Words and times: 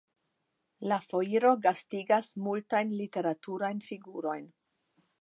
La 0.91 0.97
foiro 1.07 1.51
gastigas 1.67 2.31
multajn 2.49 2.99
literaturajn 3.05 3.87
figurojn. 3.93 4.53